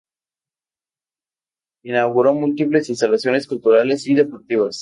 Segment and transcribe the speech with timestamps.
[1.83, 4.79] Inauguró múltiples ¡instalaciones culturales y deportivas.